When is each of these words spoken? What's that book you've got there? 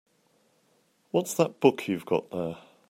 What's 1.11 1.35
that 1.35 1.59
book 1.59 1.87
you've 1.87 2.07
got 2.07 2.31
there? 2.31 2.57